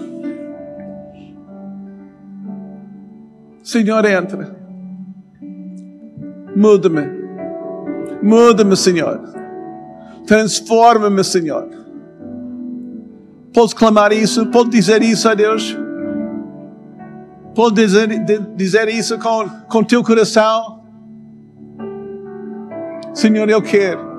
[3.63, 4.57] Senhor, entra.
[6.55, 7.23] Muda-me.
[8.23, 9.21] Muda-me, Senhor.
[10.27, 11.69] Transforma-me, Senhor.
[13.53, 14.47] Podes clamar isso?
[14.47, 15.77] Pode dizer isso a Deus?
[17.55, 18.09] Pode dizer,
[18.57, 20.83] dizer isso com, com teu coração?
[23.13, 24.13] Senhor, eu quero.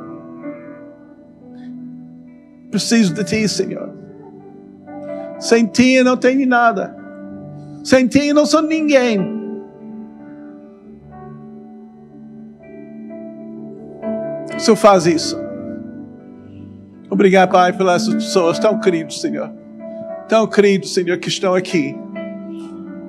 [2.69, 3.93] Preciso de ti, Senhor.
[5.39, 6.95] Sem ti eu não tenho nada.
[7.83, 9.19] Sem ti eu não sou ninguém.
[14.55, 15.37] O Senhor faz isso.
[17.09, 19.51] Obrigado, Pai, pelas pessoas tão queridas, Senhor.
[20.27, 21.95] Tão queridos, Senhor, que estão aqui.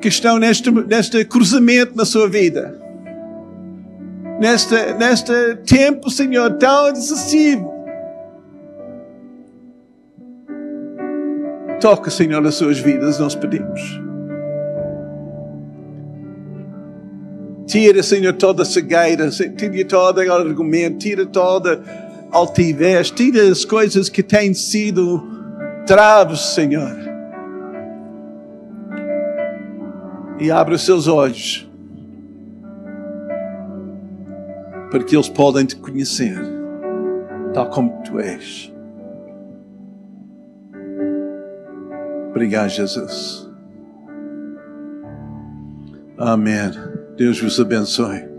[0.04, 2.78] Que estão neste, neste cruzamento na sua vida.
[4.38, 7.72] Neste, neste tempo, Senhor, tão decisivo.
[11.80, 13.80] Toca, Senhor, nas suas vidas, nós pedimos.
[17.66, 21.82] Tira, Senhor, toda cegueira, tira todo argumento, tira toda
[22.30, 25.26] altivez, tira as coisas que têm sido
[25.86, 27.03] traves, Senhor.
[30.38, 31.68] E abre os seus olhos
[34.90, 36.38] para que eles possam te conhecer
[37.52, 38.72] tal como tu és.
[42.30, 43.48] Obrigado, Jesus.
[46.18, 46.70] Amém.
[47.16, 48.33] Deus vos abençoe.